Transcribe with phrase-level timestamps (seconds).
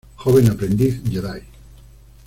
[0.17, 1.43] Joven aprendiz Jedi.